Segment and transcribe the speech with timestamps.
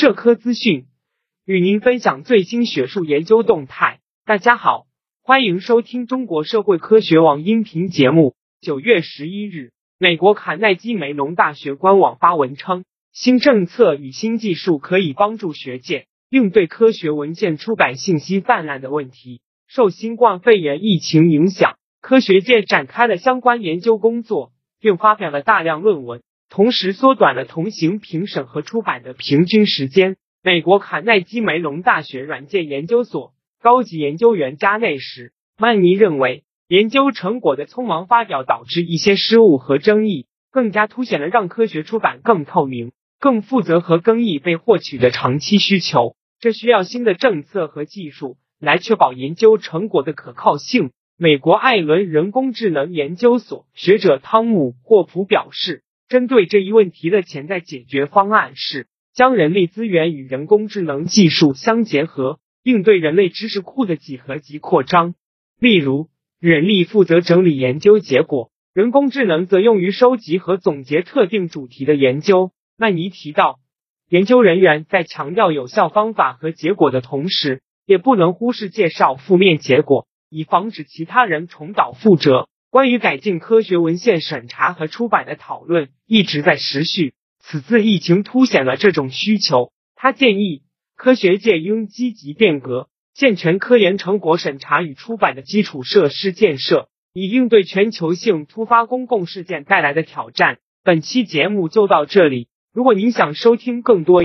[0.00, 0.86] 社科资讯，
[1.44, 4.00] 与您分享最新学术研究动态。
[4.24, 4.86] 大家好，
[5.22, 8.34] 欢迎收听中国社会科学网音频节目。
[8.62, 19.42] 九月十一日，美国卡耐基梅隆大学官网发文称，新政策与新技术可以帮助学界应对科学文献出版信息泛滥的问题。
[19.68, 30.16] 受新冠肺炎疫情影响，科学界展开了相关研究工作，并发表了大量论文，同时缩短了同行评审和出版的平均时间。
[30.42, 46.16] 美国卡耐基梅隆大学软件研究所高级研究员加内什曼尼认为，研究成果的匆忙发表导致一些失误和争议，更加凸显了让科学出版更透明、更负责和更易被获取的长期需求。
[46.40, 48.36] 这需要新的政策和技术。
[48.62, 50.90] 来确保研究成果的可靠性。
[51.16, 65.14] 美国艾伦人工智能研究所学者汤姆霍普表示，针对这一问题的潜在解决方案是将人力资源与人工智能技术相结合，并对人类知识库的几何级扩张。
[65.60, 66.08] 例如，
[66.40, 72.50] 人力负责整理研究结果，人工智能则用于收集和总结特定主题的研究。
[72.76, 73.60] 曼尼提到，
[74.08, 77.62] 研究人员在强调有效方法和结果的同时。
[77.86, 82.48] 也不能忽视介绍负面结果，以防止其他人重蹈覆辙。
[82.70, 87.14] 关于改进科学文献审查和出版的讨论一直在持续。
[87.40, 89.72] 此次疫情凸显了这种需求。
[89.96, 90.62] 他建议
[90.96, 100.58] 科学界应积极变革健全科研成果审查与出版的基础设施建设，以应对全球性突发公共事件带来的挑战。
[100.84, 102.48] 本期节目就到这里。
[102.72, 104.18] 如果您想收听更多。